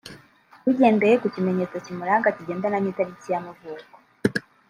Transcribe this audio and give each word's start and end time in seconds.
…bigendeye 0.65 1.15
ku 1.21 1.27
kimenyetso 1.33 1.77
kimuranga 1.85 2.35
kigendana 2.37 2.77
n’italiki 2.81 3.27
y’amavuko 3.31 3.95